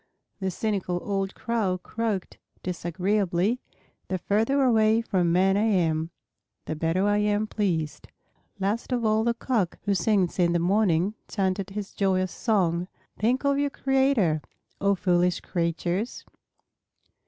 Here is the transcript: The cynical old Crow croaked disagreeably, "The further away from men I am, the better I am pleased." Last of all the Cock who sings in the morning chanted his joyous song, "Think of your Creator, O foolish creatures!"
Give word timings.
The 0.39 0.49
cynical 0.49 0.99
old 1.03 1.35
Crow 1.35 1.77
croaked 1.77 2.39
disagreeably, 2.63 3.59
"The 4.07 4.17
further 4.17 4.63
away 4.63 4.99
from 5.01 5.31
men 5.31 5.55
I 5.55 5.65
am, 5.65 6.09
the 6.65 6.75
better 6.75 7.05
I 7.05 7.19
am 7.19 7.45
pleased." 7.45 8.07
Last 8.57 8.91
of 8.91 9.05
all 9.05 9.23
the 9.23 9.35
Cock 9.35 9.77
who 9.83 9.93
sings 9.93 10.39
in 10.39 10.53
the 10.53 10.57
morning 10.59 11.13
chanted 11.27 11.69
his 11.69 11.93
joyous 11.93 12.31
song, 12.31 12.87
"Think 13.19 13.45
of 13.45 13.59
your 13.59 13.69
Creator, 13.69 14.41
O 14.81 14.95
foolish 14.95 15.39
creatures!" 15.41 16.25